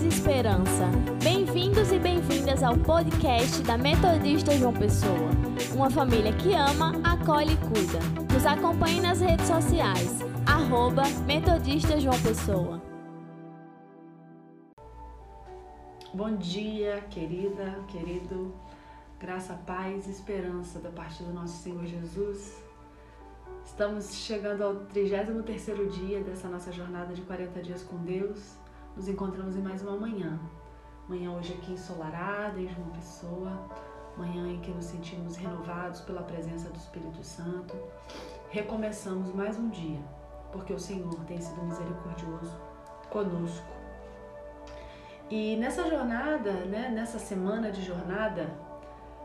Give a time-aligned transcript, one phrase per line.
[0.00, 0.88] e esperança.
[1.22, 5.28] Bem-vindos e bem-vindas ao podcast da Metodista João Pessoa.
[5.74, 7.98] Uma família que ama, acolhe e cuida.
[8.32, 10.20] Nos acompanhe nas redes sociais.
[10.46, 12.82] Arroba Metodista João Pessoa.
[16.14, 18.54] Bom dia, querida, querido.
[19.20, 22.64] Graça, paz e esperança da parte do nosso Senhor Jesus.
[23.62, 28.61] Estamos chegando ao 33º dia dessa nossa jornada de 40 dias com Deus.
[28.94, 30.38] Nos encontramos em mais uma manhã.
[31.08, 33.66] Manhã hoje aqui ensolarada em João Pessoa.
[34.18, 37.74] Manhã em que nos sentimos renovados pela presença do Espírito Santo.
[38.50, 39.98] Recomeçamos mais um dia,
[40.52, 42.54] porque o Senhor tem sido misericordioso
[43.08, 43.66] conosco.
[45.30, 48.50] E nessa jornada, né, nessa semana de jornada,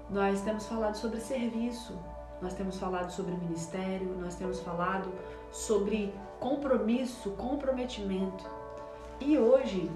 [0.10, 1.94] nós temos falado sobre serviço,
[2.42, 5.12] nós temos falado sobre ministério, nós temos falado
[5.52, 8.50] sobre compromisso, comprometimento.
[9.20, 9.92] E hoje,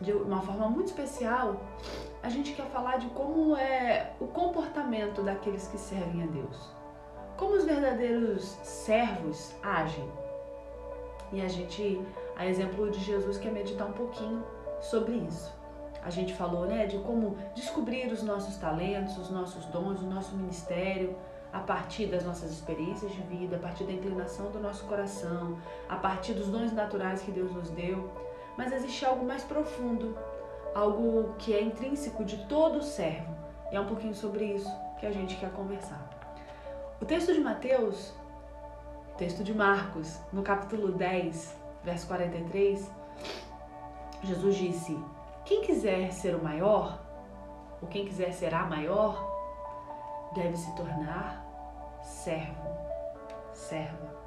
[0.00, 1.60] de uma forma muito especial,
[2.22, 6.70] a gente quer falar de como é o comportamento daqueles que servem a Deus.
[7.36, 10.10] Como os verdadeiros servos agem.
[11.32, 12.00] E a gente,
[12.36, 14.44] a exemplo de Jesus, quer meditar um pouquinho
[14.80, 15.60] sobre isso
[16.02, 20.34] a gente falou, né, de como descobrir os nossos talentos, os nossos dons, o nosso
[20.34, 21.14] ministério,
[21.52, 25.96] a partir das nossas experiências de vida, a partir da inclinação do nosso coração, a
[25.96, 28.10] partir dos dons naturais que Deus nos deu.
[28.56, 30.16] Mas existe algo mais profundo,
[30.74, 33.34] algo que é intrínseco de todo servo.
[33.72, 36.08] E é um pouquinho sobre isso que a gente quer conversar.
[37.00, 38.12] O texto de Mateus,
[39.16, 42.90] texto de Marcos, no capítulo 10, verso 43,
[44.22, 44.98] Jesus disse:
[45.44, 47.00] quem quiser ser o maior,
[47.82, 49.29] ou quem quiser ser a maior,
[50.32, 51.44] deve se tornar
[52.02, 52.68] servo,
[53.52, 54.20] serva.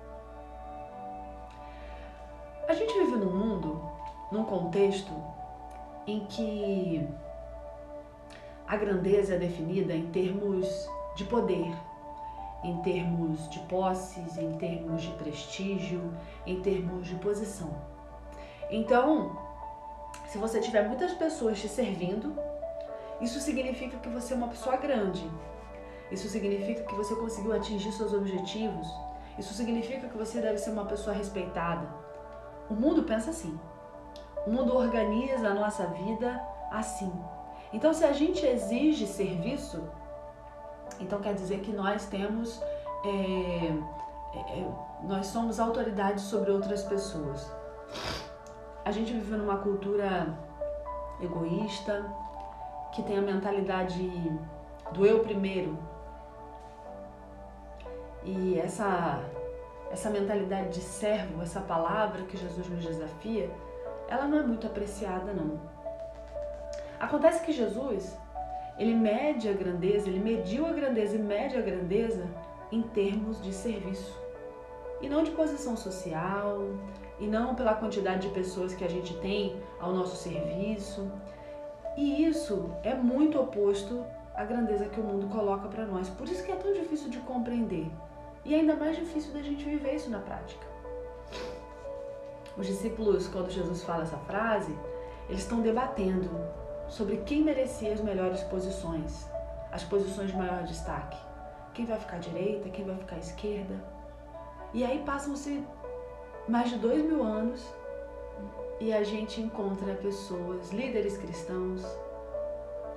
[2.67, 3.81] A gente vive num mundo,
[4.31, 5.11] num contexto
[6.07, 7.07] em que
[8.67, 11.73] a grandeza é definida em termos de poder,
[12.63, 16.13] em termos de posses, em termos de prestígio,
[16.45, 17.73] em termos de posição.
[18.69, 19.37] Então,
[20.27, 22.35] se você tiver muitas pessoas te servindo,
[23.21, 25.29] isso significa que você é uma pessoa grande.
[26.13, 28.87] Isso significa que você conseguiu atingir seus objetivos.
[29.37, 31.87] Isso significa que você deve ser uma pessoa respeitada.
[32.69, 33.59] O mundo pensa assim.
[34.45, 36.41] O mundo organiza a nossa vida
[36.71, 37.11] assim.
[37.71, 39.83] Então, se a gente exige serviço,
[40.99, 42.61] então quer dizer que nós temos,
[43.03, 43.73] é,
[44.37, 44.67] é,
[45.03, 47.51] nós somos autoridades sobre outras pessoas
[48.85, 50.37] a gente vive numa cultura
[51.21, 52.05] egoísta,
[52.91, 54.09] que tem a mentalidade
[54.91, 55.77] do eu primeiro.
[58.25, 59.21] E essa
[59.93, 63.51] essa mentalidade de servo, essa palavra que Jesus nos desafia,
[64.07, 65.59] ela não é muito apreciada não.
[66.99, 68.17] Acontece que Jesus,
[68.77, 72.27] ele mede a grandeza, ele mediu a grandeza e mede a grandeza
[72.71, 74.19] em termos de serviço.
[74.99, 76.59] E não de posição social,
[77.19, 81.11] e não pela quantidade de pessoas que a gente tem ao nosso serviço.
[81.95, 86.09] E isso é muito oposto à grandeza que o mundo coloca para nós.
[86.09, 87.91] Por isso que é tão difícil de compreender
[88.45, 90.65] e ainda mais difícil da gente viver isso na prática.
[92.57, 94.77] Os discípulos, quando Jesus fala essa frase,
[95.27, 96.29] eles estão debatendo
[96.87, 99.27] sobre quem merecia as melhores posições,
[99.71, 101.17] as posições de maior destaque.
[101.73, 103.75] Quem vai ficar à direita, quem vai ficar à esquerda.
[104.73, 105.63] E aí passam-se
[106.47, 107.65] mais de dois mil anos
[108.79, 111.83] e a gente encontra pessoas, líderes cristãos,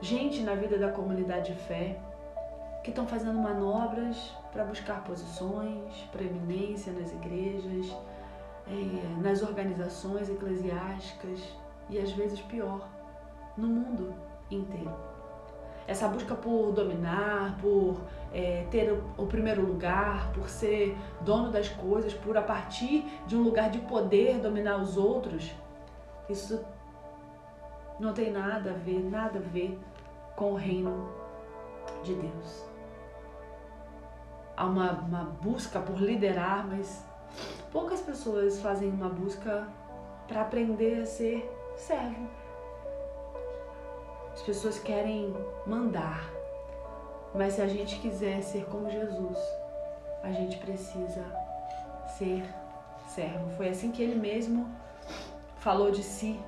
[0.00, 1.98] gente na vida da comunidade de fé
[2.86, 7.92] que estão fazendo manobras para buscar posições, preeminência nas igrejas,
[8.68, 11.40] é, nas organizações eclesiásticas
[11.90, 12.88] e às vezes pior,
[13.56, 14.14] no mundo
[14.48, 14.94] inteiro
[15.88, 17.96] essa busca por dominar, por
[18.32, 23.36] é, ter o, o, primeiro lugar, por ser dono das coisas, por a partir de
[23.36, 25.52] um lugar de poder dominar os outros,
[26.28, 26.64] isso
[28.00, 29.78] não tem nada a ver, nada a ver
[30.34, 31.08] com o reino
[32.02, 32.75] de Deus.
[34.56, 37.04] Há uma, uma busca por liderar, mas
[37.70, 39.68] poucas pessoas fazem uma busca
[40.26, 42.46] para aprender a ser servo
[44.36, 45.34] as pessoas querem
[45.66, 46.30] mandar.
[47.34, 49.38] Mas se a gente quiser ser como Jesus,
[50.22, 51.24] a gente precisa
[52.18, 52.44] ser
[53.08, 53.50] servo.
[53.56, 54.68] Foi assim que ele mesmo
[55.56, 56.38] falou de si.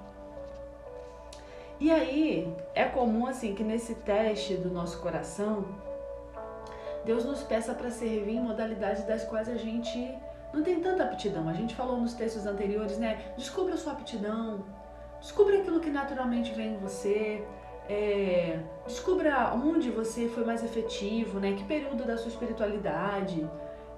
[1.81, 5.65] E aí, é comum assim que nesse teste do nosso coração,
[7.09, 9.99] Deus nos peça para servir em modalidades das quais a gente
[10.53, 11.49] não tem tanta aptidão.
[11.49, 13.11] A gente falou nos textos anteriores, né?
[13.37, 14.65] Descubra a sua aptidão,
[15.21, 17.45] Descubra aquilo que naturalmente vem em você.
[17.89, 21.55] É, descubra onde você foi mais efetivo, né?
[21.55, 23.49] Que período da sua espiritualidade.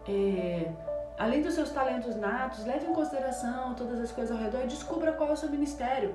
[0.08, 0.70] É,
[1.18, 5.12] além dos seus talentos natos, leve em consideração todas as coisas ao redor e descubra
[5.12, 6.14] qual é o seu ministério.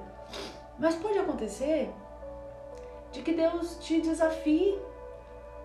[0.79, 1.93] Mas pode acontecer
[3.11, 4.77] de que Deus te desafie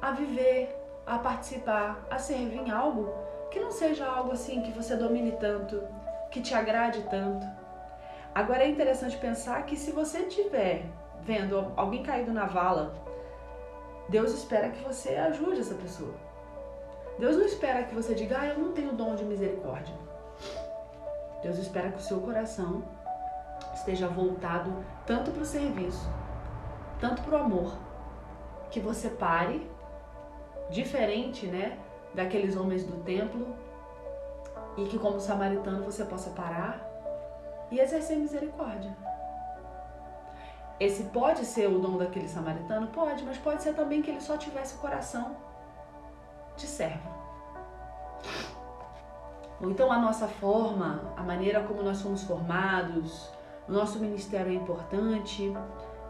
[0.03, 0.80] a viver,
[1.11, 3.13] a participar, a servir em algo
[3.51, 5.83] que não seja algo assim que você domine tanto,
[6.31, 7.45] que te agrade tanto.
[8.33, 10.85] Agora é interessante pensar que se você estiver
[11.23, 12.95] vendo alguém caído na vala,
[14.09, 16.15] Deus espera que você ajude essa pessoa.
[17.19, 19.95] Deus não espera que você diga, ah, eu não tenho dom de misericórdia.
[21.43, 22.85] Deus espera que o seu coração
[23.75, 26.09] esteja voltado tanto para o serviço,
[27.01, 27.77] tanto para o amor,
[28.71, 29.69] que você pare,
[30.71, 31.79] diferente, né,
[32.15, 33.55] daqueles homens do templo,
[34.77, 36.81] e que como samaritano você possa parar
[37.71, 38.97] e exercer misericórdia.
[40.79, 42.87] Esse pode ser o dom daquele samaritano?
[42.87, 45.37] Pode, mas pode ser também que ele só tivesse o coração
[46.57, 47.21] de servo.
[49.61, 53.31] Ou então a nossa forma, a maneira como nós somos formados,
[53.69, 55.53] o nosso ministério é importante.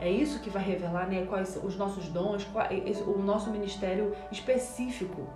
[0.01, 2.49] É isso que vai revelar né, quais os nossos dons,
[3.07, 5.29] o nosso ministério específico.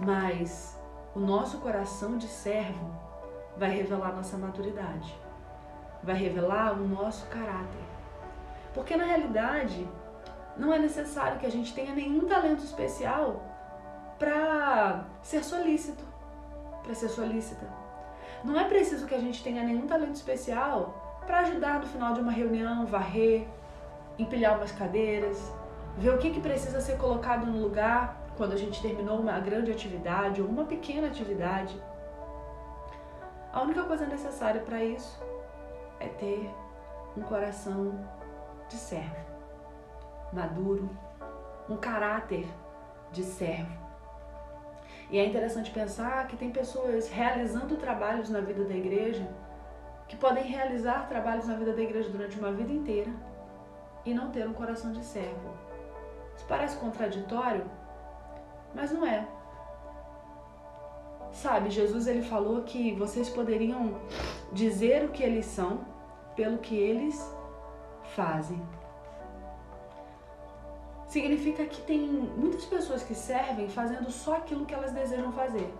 [0.00, 0.76] Mas
[1.14, 2.90] o nosso coração de servo
[3.56, 5.16] vai revelar nossa maturidade,
[6.02, 7.82] vai revelar o nosso caráter.
[8.74, 9.86] Porque na realidade,
[10.56, 13.42] não é necessário que a gente tenha nenhum talento especial
[14.18, 16.04] para ser solícito,
[16.82, 17.66] para ser solícita.
[18.44, 22.20] Não é preciso que a gente tenha nenhum talento especial para ajudar no final de
[22.20, 23.46] uma reunião, varrer,
[24.18, 25.52] empilhar umas cadeiras,
[25.96, 29.70] ver o que, que precisa ser colocado no lugar quando a gente terminou uma grande
[29.70, 31.80] atividade ou uma pequena atividade.
[33.52, 35.20] A única coisa necessária para isso
[36.00, 36.50] é ter
[37.16, 37.98] um coração
[38.68, 39.16] de servo,
[40.32, 40.88] maduro,
[41.68, 42.46] um caráter
[43.10, 43.88] de servo.
[45.10, 49.26] E é interessante pensar que tem pessoas realizando trabalhos na vida da igreja
[50.06, 53.10] que podem realizar trabalhos na vida da igreja durante uma vida inteira
[54.04, 55.50] e não ter um coração de servo.
[56.36, 57.64] Isso parece contraditório,
[58.74, 59.26] mas não é.
[61.32, 64.00] Sabe, Jesus ele falou que vocês poderiam
[64.52, 65.84] dizer o que eles são
[66.34, 67.34] pelo que eles
[68.14, 68.60] fazem.
[71.06, 75.72] Significa que tem muitas pessoas que servem fazendo só aquilo que elas desejam fazer.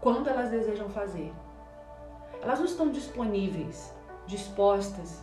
[0.00, 1.32] Quando elas desejam fazer.
[2.40, 3.94] Elas não estão disponíveis,
[4.26, 5.22] dispostas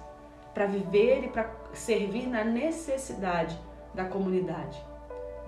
[0.53, 3.59] para viver e para servir na necessidade
[3.93, 4.89] da comunidade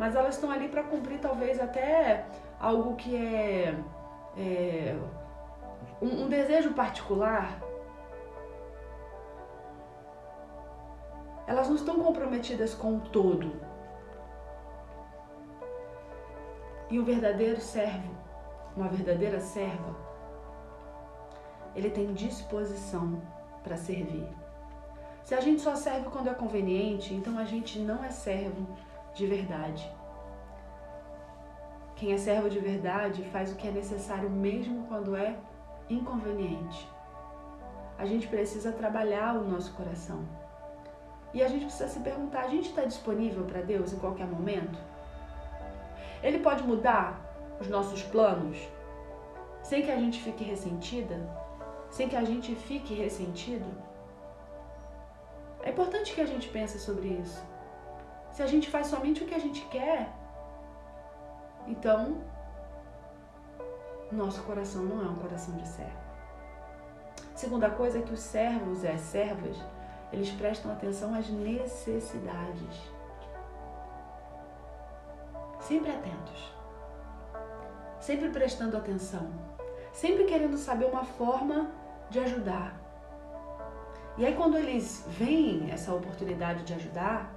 [0.01, 2.25] mas elas estão ali para cumprir talvez até
[2.59, 3.75] algo que é,
[4.35, 4.99] é
[6.01, 7.61] um, um desejo particular.
[11.45, 13.53] Elas não estão comprometidas com o todo.
[16.89, 18.11] E o verdadeiro servo,
[18.75, 19.95] uma verdadeira serva,
[21.75, 23.21] ele tem disposição
[23.63, 24.27] para servir.
[25.23, 28.67] Se a gente só serve quando é conveniente, então a gente não é servo
[29.13, 29.89] de verdade.
[31.95, 35.37] Quem é servo de verdade faz o que é necessário mesmo quando é
[35.89, 36.89] inconveniente.
[37.97, 40.25] A gente precisa trabalhar o nosso coração.
[41.33, 44.79] E a gente precisa se perguntar: a gente está disponível para Deus em qualquer momento?
[46.23, 47.19] Ele pode mudar
[47.59, 48.57] os nossos planos
[49.61, 51.15] sem que a gente fique ressentida?
[51.89, 53.65] Sem que a gente fique ressentido?
[55.63, 57.43] É importante que a gente pense sobre isso.
[58.31, 60.09] Se a gente faz somente o que a gente quer,
[61.67, 62.21] então
[64.11, 66.01] nosso coração não é um coração de servo.
[67.35, 69.57] Segunda coisa é que os servos e as servas,
[70.11, 72.91] eles prestam atenção às necessidades.
[75.59, 76.53] Sempre atentos.
[77.99, 79.29] Sempre prestando atenção.
[79.93, 81.71] Sempre querendo saber uma forma
[82.09, 82.80] de ajudar.
[84.17, 87.33] E aí quando eles veem essa oportunidade de ajudar,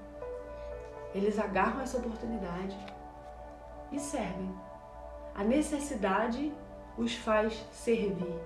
[1.14, 2.76] eles agarram essa oportunidade
[3.92, 4.52] e servem.
[5.34, 6.52] A necessidade
[6.98, 8.38] os faz servir.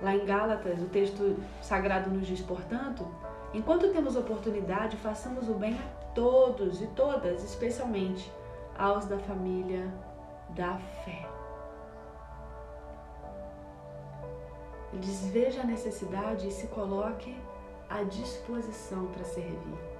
[0.00, 3.06] Lá em Gálatas, o texto sagrado nos diz, portanto,
[3.54, 8.30] enquanto temos oportunidade, façamos o bem a todos e todas, especialmente
[8.76, 9.90] aos da família
[10.50, 11.26] da fé.
[14.92, 17.36] Ele diz: veja a necessidade e se coloque
[17.88, 19.96] à disposição para servir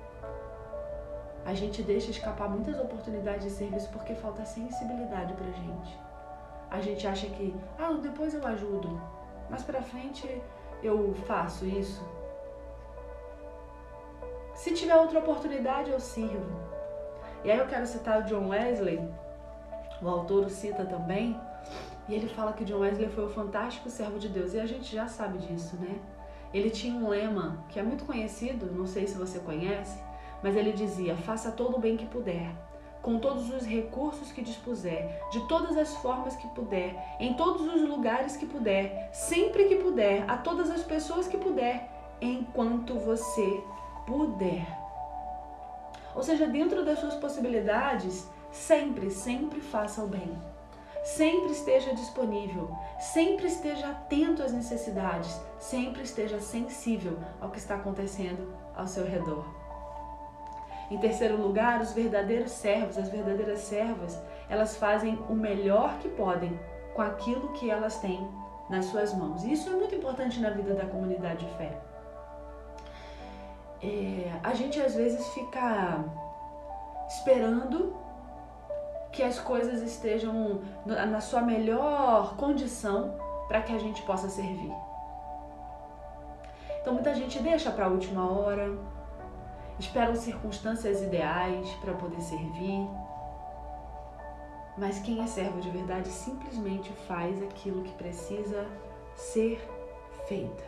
[1.47, 5.97] a gente deixa escapar muitas oportunidades de serviço porque falta sensibilidade pra gente.
[6.69, 9.01] A gente acha que, ah, depois eu ajudo,
[9.49, 10.43] mas pra frente
[10.83, 12.05] eu faço isso.
[14.55, 16.61] Se tiver outra oportunidade, eu sirvo.
[17.45, 19.09] E aí eu quero citar o John Wesley,
[20.03, 21.41] o autor o cita também,
[22.09, 24.93] e ele fala que John Wesley foi o fantástico servo de Deus, e a gente
[24.93, 26.01] já sabe disso, né?
[26.57, 29.99] Ele tinha um lema que é muito conhecido, não sei se você conhece,
[30.43, 32.51] mas ele dizia: faça todo o bem que puder,
[33.03, 37.83] com todos os recursos que dispuser, de todas as formas que puder, em todos os
[37.83, 41.91] lugares que puder, sempre que puder, a todas as pessoas que puder,
[42.23, 43.63] enquanto você
[44.07, 44.67] puder.
[46.15, 50.56] Ou seja, dentro das suas possibilidades, sempre, sempre faça o bem.
[51.07, 58.53] Sempre esteja disponível, sempre esteja atento às necessidades, sempre esteja sensível ao que está acontecendo
[58.75, 59.45] ao seu redor.
[60.91, 66.59] Em terceiro lugar, os verdadeiros servos, as verdadeiras servas, elas fazem o melhor que podem
[66.93, 68.29] com aquilo que elas têm
[68.69, 69.45] nas suas mãos.
[69.45, 71.79] E isso é muito importante na vida da comunidade de fé.
[73.81, 76.05] É, a gente às vezes fica
[77.07, 77.95] esperando
[79.17, 83.15] que as coisas estejam na sua melhor condição
[83.49, 84.75] para que a gente possa servir.
[86.83, 88.77] Então muita gente deixa para a última hora,
[89.79, 92.87] esperam circunstâncias ideais para poder servir.
[94.77, 98.67] Mas quem é servo de verdade simplesmente faz aquilo que precisa
[99.15, 99.59] ser
[100.29, 100.63] feita.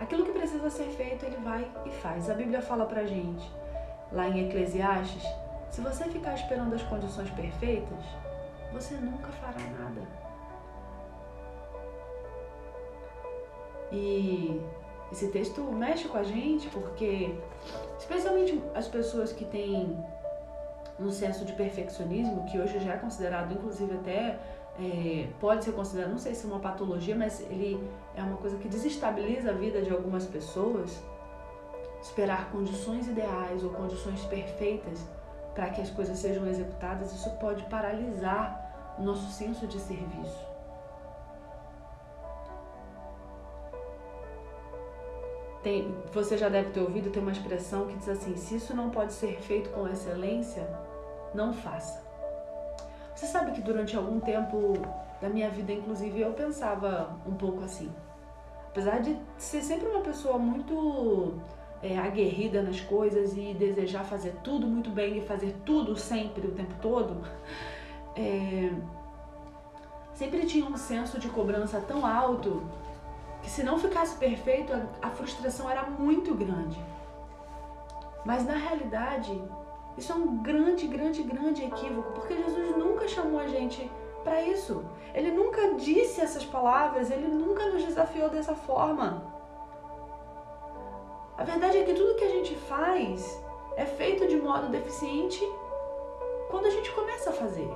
[0.00, 2.30] Aquilo que precisa ser feito, ele vai e faz.
[2.30, 3.48] A Bíblia fala pra gente,
[4.10, 5.22] lá em Eclesiastes,
[5.72, 8.04] se você ficar esperando as condições perfeitas,
[8.74, 10.02] você nunca fará nada.
[13.90, 14.60] E
[15.10, 17.34] esse texto mexe com a gente porque,
[17.98, 19.98] especialmente as pessoas que têm
[21.00, 24.38] um senso de perfeccionismo, que hoje já é considerado, inclusive até
[24.78, 27.82] é, pode ser considerado, não sei se é uma patologia, mas ele
[28.14, 31.02] é uma coisa que desestabiliza a vida de algumas pessoas.
[32.02, 35.02] Esperar condições ideais ou condições perfeitas
[35.54, 40.52] para que as coisas sejam executadas, isso pode paralisar o nosso senso de serviço.
[45.62, 48.90] Tem, você já deve ter ouvido, tem uma expressão que diz assim: se isso não
[48.90, 50.68] pode ser feito com excelência,
[51.34, 52.02] não faça.
[53.14, 54.74] Você sabe que durante algum tempo
[55.20, 57.92] da minha vida, inclusive, eu pensava um pouco assim.
[58.70, 61.40] Apesar de ser sempre uma pessoa muito
[61.82, 66.52] é, aguerrida nas coisas e desejar fazer tudo muito bem e fazer tudo sempre, o
[66.52, 67.22] tempo todo,
[68.16, 68.70] é,
[70.14, 72.62] sempre tinha um senso de cobrança tão alto
[73.42, 76.78] que se não ficasse perfeito, a, a frustração era muito grande.
[78.24, 79.42] Mas na realidade,
[79.98, 83.90] isso é um grande, grande, grande equívoco, porque Jesus nunca chamou a gente
[84.22, 84.84] para isso.
[85.12, 89.31] Ele nunca disse essas palavras, ele nunca nos desafiou dessa forma.
[91.42, 93.42] A verdade é que tudo que a gente faz
[93.74, 95.40] é feito de modo deficiente
[96.48, 97.68] quando a gente começa a fazer.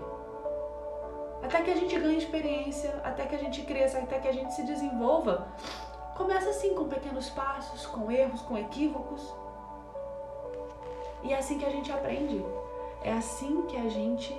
[1.43, 4.55] Até que a gente ganhe experiência, até que a gente cresça, até que a gente
[4.55, 5.49] se desenvolva.
[6.17, 9.35] Começa assim, com pequenos passos, com erros, com equívocos.
[11.25, 12.47] E é assim que a gente aprende.
[13.03, 14.33] É assim que a gente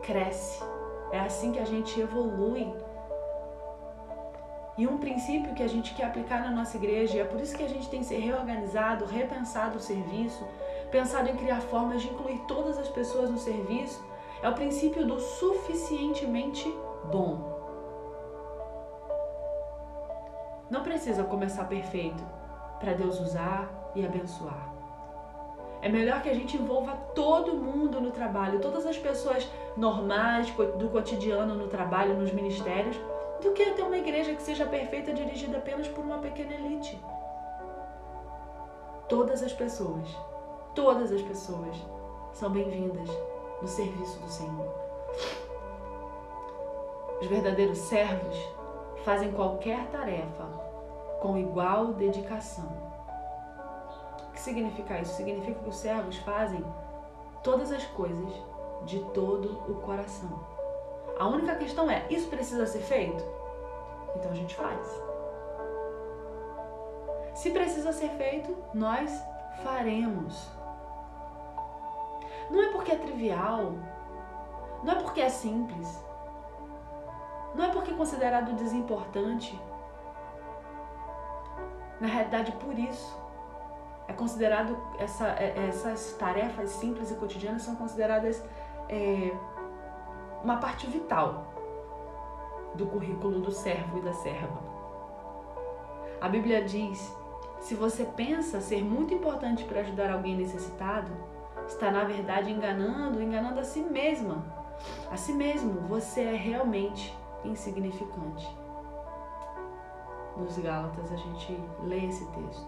[0.00, 0.64] cresce.
[1.10, 2.74] É assim que a gente evolui.
[4.76, 7.56] E um princípio que a gente quer aplicar na nossa igreja, e é por isso
[7.56, 10.46] que a gente tem se reorganizado, repensado o serviço,
[10.90, 14.02] pensado em criar formas de incluir todas as pessoas no serviço,
[14.42, 16.68] é o princípio do suficientemente
[17.10, 17.52] bom.
[20.70, 22.24] Não precisa começar perfeito
[22.80, 24.72] para Deus usar e abençoar.
[25.82, 30.48] É melhor que a gente envolva todo mundo no trabalho, todas as pessoas normais
[30.78, 32.98] do cotidiano no trabalho, nos ministérios,
[33.42, 36.98] do que ter uma igreja que seja perfeita dirigida apenas por uma pequena elite.
[39.08, 40.08] Todas as pessoas,
[40.74, 41.76] todas as pessoas
[42.32, 43.08] são bem-vindas
[43.60, 44.72] no serviço do Senhor.
[47.20, 48.36] Os verdadeiros servos
[49.04, 50.44] fazem qualquer tarefa
[51.20, 52.68] com igual dedicação.
[54.28, 55.14] O que significa isso?
[55.14, 56.64] Significa que os servos fazem
[57.42, 58.32] todas as coisas
[58.84, 60.51] de todo o coração.
[61.18, 63.24] A única questão é: isso precisa ser feito?
[64.16, 65.02] Então a gente faz.
[67.34, 69.10] Se precisa ser feito, nós
[69.62, 70.50] faremos.
[72.50, 73.72] Não é porque é trivial,
[74.82, 75.98] não é porque é simples,
[77.54, 79.58] não é porque é considerado desimportante.
[82.00, 83.16] Na realidade, por isso,
[84.08, 88.44] é considerado essa, é, essas tarefas simples e cotidianas são consideradas
[88.88, 89.32] é,
[90.42, 91.46] uma parte vital
[92.74, 94.60] do currículo do servo e da serva.
[96.20, 97.14] A Bíblia diz
[97.62, 101.12] se você pensa ser muito importante para ajudar alguém necessitado,
[101.64, 104.44] está na verdade enganando, enganando a si mesma.
[105.10, 108.48] A si mesmo, você é realmente insignificante.
[110.36, 112.66] Nos Gálatas a gente lê esse texto.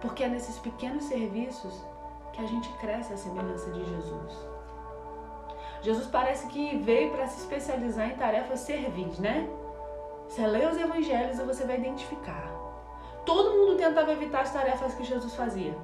[0.00, 1.84] Porque é nesses pequenos serviços
[2.32, 4.53] que a gente cresce à semelhança de Jesus.
[5.84, 9.46] Jesus parece que veio para se especializar em tarefas servis, né?
[10.26, 12.50] Você lê os evangelhos e você vai identificar.
[13.26, 15.76] Todo mundo tentava evitar as tarefas que Jesus fazia.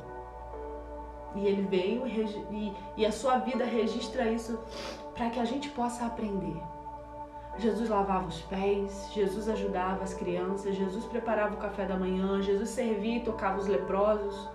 [1.34, 4.58] E ele veio e, e a sua vida registra isso
[5.14, 6.56] para que a gente possa aprender.
[7.58, 12.70] Jesus lavava os pés, Jesus ajudava as crianças, Jesus preparava o café da manhã, Jesus
[12.70, 14.48] servia e tocava os leprosos.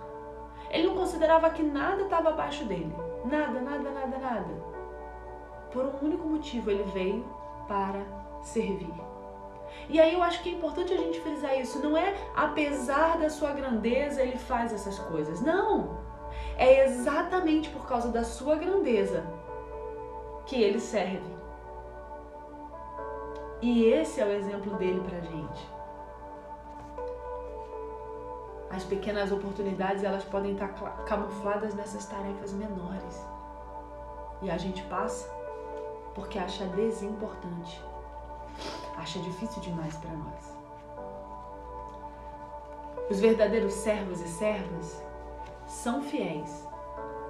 [0.70, 2.92] Ele não considerava que nada estava abaixo dele.
[3.24, 4.75] Nada, nada, nada, nada
[5.76, 7.22] por um único motivo, ele veio
[7.68, 8.02] para
[8.42, 8.94] servir.
[9.90, 11.82] E aí eu acho que é importante a gente frisar isso.
[11.82, 15.42] Não é apesar da sua grandeza ele faz essas coisas.
[15.42, 15.98] Não!
[16.56, 19.22] É exatamente por causa da sua grandeza
[20.46, 21.36] que ele serve.
[23.60, 25.76] E esse é o exemplo dele pra gente.
[28.70, 30.68] As pequenas oportunidades, elas podem estar
[31.04, 33.26] camufladas nessas tarefas menores.
[34.42, 35.36] E a gente passa
[36.16, 37.84] porque acha desimportante,
[38.96, 40.56] acha difícil demais para nós.
[43.10, 45.04] Os verdadeiros servos e servas
[45.66, 46.66] são fiéis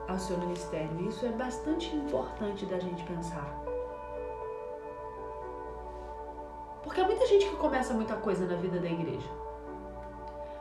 [0.06, 1.00] ao seu ministério.
[1.00, 3.60] E isso é bastante importante da gente pensar.
[6.84, 9.28] Porque há muita gente que começa muita coisa na vida da igreja.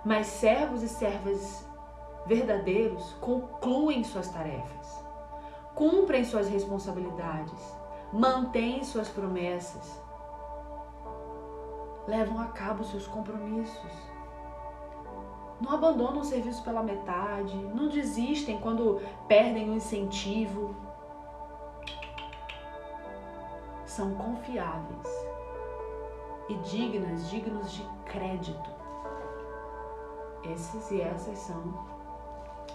[0.04, 1.64] Mas servos e servas
[2.26, 5.06] verdadeiros concluem suas tarefas,
[5.76, 10.02] cumprem suas responsabilidades, mantêm suas promessas,
[12.08, 13.92] levam a cabo seus compromissos.
[15.60, 20.76] Não abandonam o serviço pela metade, não desistem quando perdem o incentivo.
[23.86, 25.08] São confiáveis
[26.50, 28.70] e dignas, dignos de crédito.
[30.44, 31.74] Esses e essas são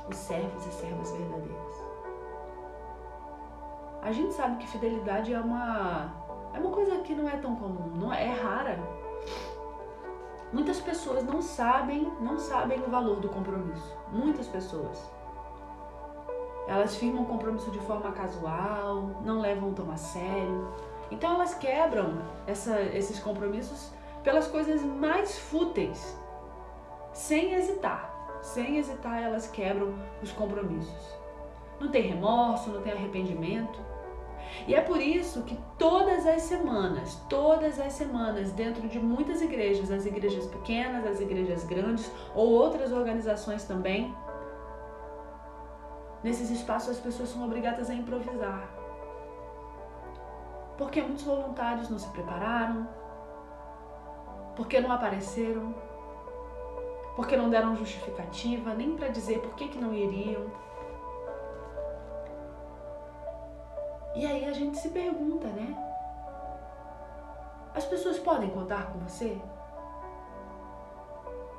[0.08, 1.89] os servos e servas verdadeiras.
[4.02, 6.12] A gente sabe que fidelidade é uma
[6.52, 8.78] é uma coisa que não é tão comum, não é, é rara.
[10.52, 13.96] Muitas pessoas não sabem, não sabem o valor do compromisso.
[14.10, 15.10] Muitas pessoas.
[16.66, 20.68] Elas firmam compromisso de forma casual, não levam tão a sério.
[21.10, 26.18] Então elas quebram essa, esses compromissos pelas coisas mais fúteis,
[27.12, 28.10] sem hesitar.
[28.42, 31.14] Sem hesitar, elas quebram os compromissos.
[31.78, 33.78] Não tem remorso, não tem arrependimento.
[34.66, 39.90] E é por isso que todas as semanas, todas as semanas, dentro de muitas igrejas,
[39.90, 44.14] as igrejas pequenas, as igrejas grandes ou outras organizações também,
[46.22, 48.68] nesses espaços as pessoas são obrigadas a improvisar.
[50.76, 52.88] Porque muitos voluntários não se prepararam,
[54.56, 55.74] porque não apareceram,
[57.16, 60.46] porque não deram justificativa, nem para dizer por que, que não iriam.
[64.14, 65.76] E aí a gente se pergunta, né?
[67.74, 69.40] As pessoas podem contar com você?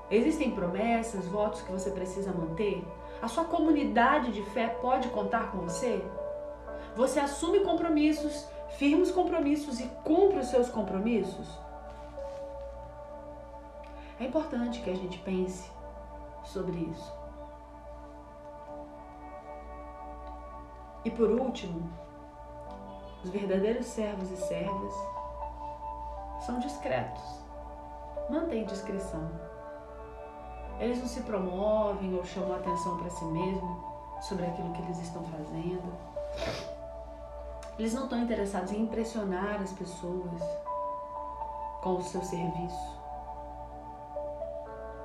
[0.09, 2.85] Existem promessas, votos que você precisa manter?
[3.21, 6.03] A sua comunidade de fé pode contar com você?
[6.95, 8.45] Você assume compromissos,
[8.77, 11.47] firma os compromissos e cumpre os seus compromissos?
[14.19, 15.71] É importante que a gente pense
[16.43, 17.13] sobre isso.
[21.05, 21.89] E por último,
[23.23, 24.93] os verdadeiros servos e servas
[26.45, 27.23] são discretos,
[28.29, 29.29] mantêm discrição.
[30.79, 33.77] Eles não se promovem ou chamam atenção para si mesmos
[34.21, 35.93] sobre aquilo que eles estão fazendo.
[37.77, 40.41] Eles não estão interessados em impressionar as pessoas
[41.81, 42.99] com o seu serviço.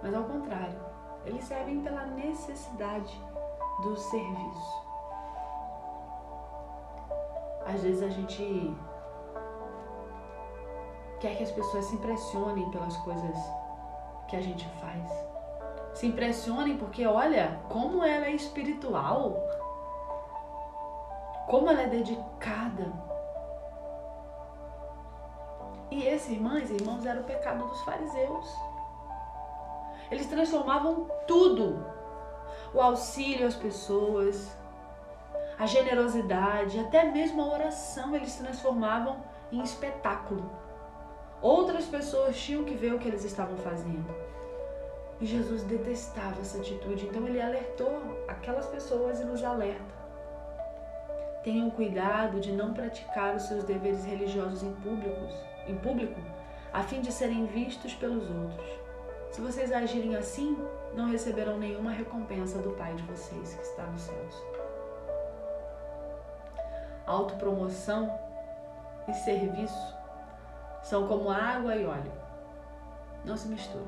[0.02, 0.81] Mas ao contrário,
[1.24, 3.20] eles servem pela necessidade
[3.83, 4.86] do serviço.
[7.66, 8.76] Às vezes a gente
[11.20, 13.37] quer que as pessoas se impressionem pelas coisas
[14.29, 15.26] que a gente faz.
[15.94, 19.37] Se impressionem porque olha como ela é espiritual,
[21.48, 22.92] como ela é dedicada.
[25.90, 28.55] E esse, irmãs e irmãos, era o pecado dos fariseus.
[30.11, 31.85] Eles transformavam tudo.
[32.74, 34.57] O auxílio às pessoas,
[35.58, 39.16] a generosidade, até mesmo a oração, eles transformavam
[39.50, 40.50] em espetáculo.
[41.40, 44.14] Outras pessoas tinham que ver o que eles estavam fazendo.
[45.18, 49.96] E Jesus detestava essa atitude, então ele alertou aquelas pessoas e nos alerta.
[51.42, 55.34] Tenham cuidado de não praticar os seus deveres religiosos em, públicos,
[55.66, 56.20] em público,
[56.72, 58.68] a fim de serem vistos pelos outros.
[59.30, 60.58] Se vocês agirem assim,
[60.94, 64.55] não receberão nenhuma recompensa do Pai de vocês que está nos céus.
[67.06, 68.12] Autopromoção
[69.08, 69.96] e serviço
[70.82, 72.12] são como água e óleo.
[73.24, 73.86] Não se misturam.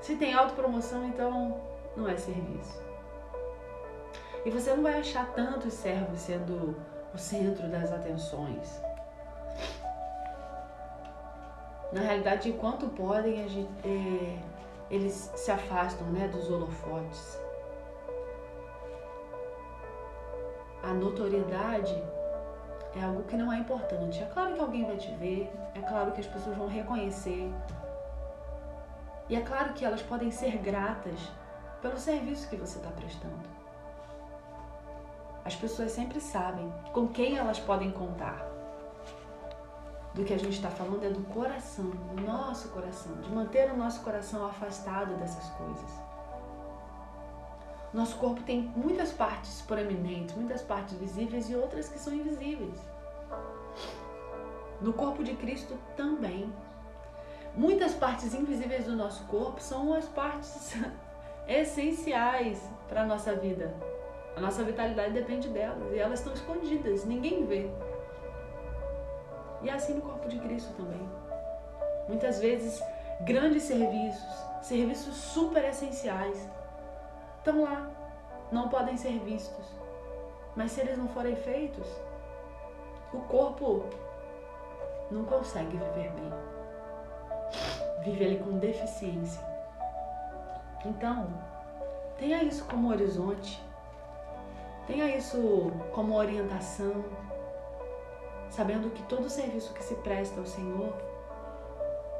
[0.00, 1.60] Se tem autopromoção, então
[1.96, 2.82] não é serviço.
[4.44, 6.76] E você não vai achar tantos servos sendo
[7.14, 8.82] o centro das atenções.
[11.92, 14.38] Na realidade, enquanto podem, gente, é,
[14.90, 17.38] eles se afastam né, dos holofotes.
[20.92, 22.04] A notoriedade
[22.94, 24.22] é algo que não é importante.
[24.22, 27.50] É claro que alguém vai te ver, é claro que as pessoas vão reconhecer.
[29.26, 31.18] E é claro que elas podem ser gratas
[31.80, 33.48] pelo serviço que você está prestando.
[35.46, 38.44] As pessoas sempre sabem com quem elas podem contar.
[40.12, 43.76] Do que a gente está falando é do coração, do nosso coração, de manter o
[43.78, 46.11] nosso coração afastado dessas coisas.
[47.92, 52.78] Nosso corpo tem muitas partes proeminentes, muitas partes visíveis e outras que são invisíveis.
[54.80, 56.50] No corpo de Cristo também.
[57.54, 60.74] Muitas partes invisíveis do nosso corpo são as partes
[61.46, 63.74] essenciais para a nossa vida.
[64.34, 67.70] A nossa vitalidade depende delas e elas estão escondidas, ninguém vê.
[69.60, 71.06] E é assim no corpo de Cristo também.
[72.08, 72.82] Muitas vezes,
[73.20, 76.48] grandes serviços, serviços super essenciais,
[77.42, 77.90] estão lá,
[78.50, 79.66] não podem ser vistos.
[80.54, 81.86] Mas se eles não forem feitos,
[83.12, 83.84] o corpo
[85.10, 86.32] não consegue viver bem.
[88.04, 89.42] Vive ali com deficiência.
[90.84, 91.28] Então,
[92.18, 93.62] tenha isso como horizonte
[94.86, 97.04] Tenha isso como orientação,
[98.50, 100.92] sabendo que todo serviço que se presta ao Senhor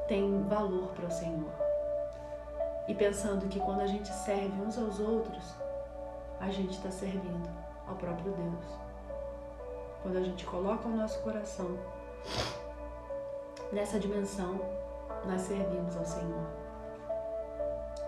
[0.07, 1.72] tem valor para o Senhor.
[2.89, 5.55] E pensando que quando a gente serve uns aos outros,
[6.41, 7.49] a gente está servindo
[7.87, 8.65] ao próprio Deus.
[10.03, 11.79] Quando a gente coloca o nosso coração
[13.73, 14.61] nessa dimensão,
[15.25, 16.47] nós servimos ao Senhor.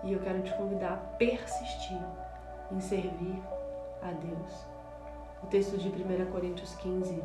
[0.02, 2.02] E eu quero te convidar a persistir
[2.70, 3.42] em servir
[4.02, 4.66] a Deus.
[5.42, 7.22] O texto de 1 Coríntios 15,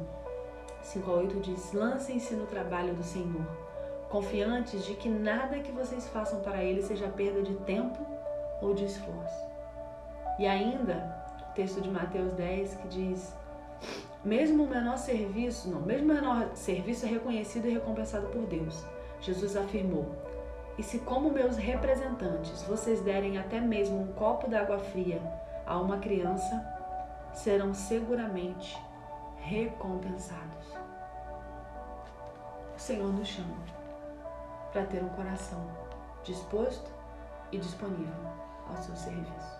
[0.83, 3.45] 5 a 8 diz: Lancem-se no trabalho do Senhor,
[4.09, 8.05] confiantes de que nada que vocês façam para Ele seja perda de tempo
[8.61, 9.47] ou de esforço.
[10.37, 11.15] E ainda,
[11.49, 13.33] o texto de Mateus 10 que diz:
[14.23, 18.83] mesmo o menor serviço, não, mesmo o menor serviço é reconhecido e recompensado por Deus.
[19.21, 20.13] Jesus afirmou:
[20.77, 25.21] E se, como meus representantes, vocês derem até mesmo um copo d'água fria
[25.65, 26.65] a uma criança
[27.33, 28.77] serão seguramente
[29.37, 30.67] recompensados.
[32.75, 33.78] O Senhor nos chama
[34.71, 35.65] para ter um coração
[36.23, 36.91] disposto
[37.51, 38.13] e disponível
[38.69, 39.59] ao seu serviço.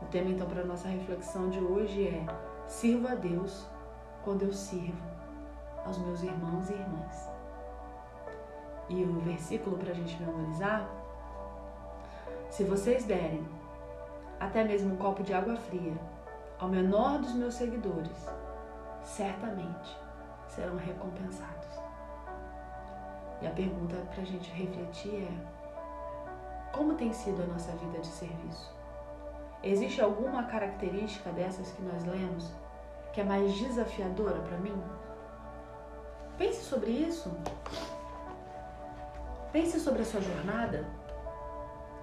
[0.00, 2.26] O tema então para nossa reflexão de hoje é:
[2.66, 3.66] sirva a Deus
[4.24, 5.02] quando eu sirvo
[5.84, 7.30] aos meus irmãos e irmãs.
[8.88, 10.88] E o versículo para a gente memorizar:
[12.50, 13.46] se vocês derem
[14.38, 15.94] até mesmo um copo de água fria,
[16.58, 18.28] ao menor dos meus seguidores,
[19.02, 19.96] certamente
[20.48, 21.61] serão recompensados.
[23.42, 28.06] E a pergunta para a gente refletir é: como tem sido a nossa vida de
[28.06, 28.72] serviço?
[29.62, 32.50] Existe alguma característica dessas que nós lemos
[33.12, 34.82] que é mais desafiadora para mim?
[36.38, 37.30] Pense sobre isso.
[39.52, 40.86] Pense sobre a sua jornada.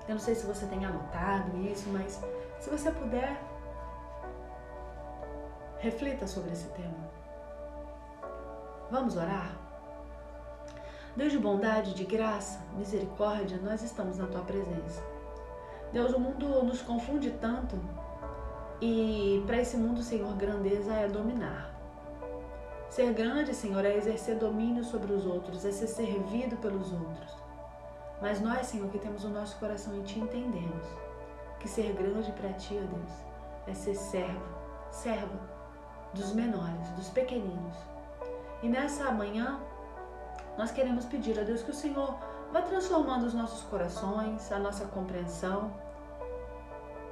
[0.07, 2.21] Eu não sei se você tem anotado isso, mas
[2.59, 3.41] se você puder,
[5.79, 7.09] reflita sobre esse tema.
[8.91, 9.58] Vamos orar?
[11.15, 15.03] Deus de bondade, de graça, misericórdia, nós estamos na tua presença.
[15.91, 17.77] Deus, o mundo nos confunde tanto
[18.81, 21.69] e para esse mundo, Senhor, grandeza é dominar.
[22.89, 27.35] Ser grande, Senhor, é exercer domínio sobre os outros, é ser servido pelos outros.
[28.21, 30.85] Mas nós, Senhor, que temos o nosso coração em Ti, entendemos
[31.59, 33.11] que ser grande para Ti, ó Deus,
[33.67, 34.41] é ser servo,
[34.91, 35.39] serva
[36.13, 37.75] dos menores, dos pequeninos.
[38.63, 39.59] E nessa manhã,
[40.59, 42.19] nós queremos pedir a Deus que o Senhor
[42.51, 45.71] vá transformando os nossos corações, a nossa compreensão,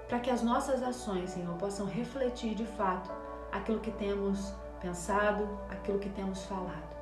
[0.06, 3.10] para que as nossas ações, Senhor, possam refletir de fato
[3.50, 6.94] aquilo que temos pensado, aquilo que temos falado.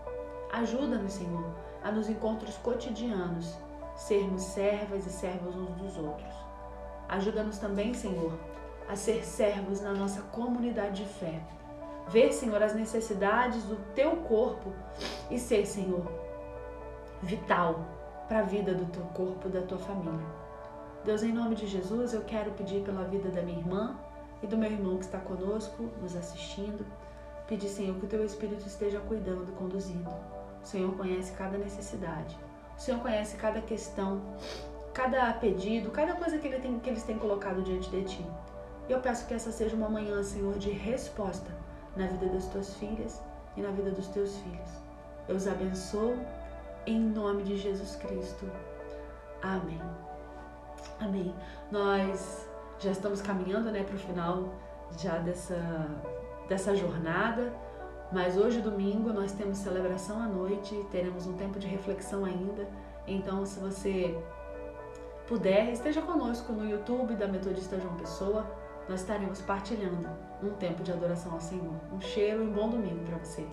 [0.53, 1.51] Ajuda-nos, Senhor,
[1.83, 3.57] a nos encontros cotidianos
[3.95, 6.35] sermos servas e servos uns dos outros.
[7.09, 8.37] Ajuda-nos também, Senhor,
[8.87, 11.41] a ser servos na nossa comunidade de fé.
[12.07, 14.71] Ver, Senhor, as necessidades do teu corpo
[15.31, 16.24] e ser, Senhor,
[17.21, 17.79] vital
[18.27, 20.25] para a vida do teu corpo, da tua família.
[21.03, 23.95] Deus, em nome de Jesus, eu quero pedir pela vida da minha irmã
[24.41, 26.85] e do meu irmão que está conosco, nos assistindo.
[27.47, 30.09] Pedir, Senhor, que o teu Espírito esteja cuidando, conduzindo.
[30.63, 32.35] O Senhor conhece cada necessidade.
[32.75, 34.19] O Senhor conhece cada questão,
[34.93, 38.25] cada pedido, cada coisa que, ele tem, que eles têm colocado diante de ti.
[38.89, 41.51] Eu peço que essa seja uma manhã, Senhor, de resposta
[41.95, 43.21] na vida das tuas filhas
[43.55, 44.69] e na vida dos teus filhos.
[45.27, 46.17] Eu os abençoo
[46.85, 48.49] em nome de Jesus Cristo.
[49.41, 49.81] Amém.
[50.99, 51.35] Amém.
[51.71, 52.47] Nós
[52.79, 54.53] já estamos caminhando, né, para o final
[54.97, 55.55] já dessa
[56.47, 57.51] dessa jornada,
[58.11, 62.67] mas hoje domingo nós temos celebração à noite, teremos um tempo de reflexão ainda.
[63.07, 64.15] Então, se você
[65.27, 68.45] puder, esteja conosco no YouTube da Metodista João Pessoa.
[68.87, 70.07] Nós estaremos partilhando
[70.43, 71.73] um tempo de adoração ao Senhor.
[71.91, 73.45] Um cheiro e um bom domingo para você.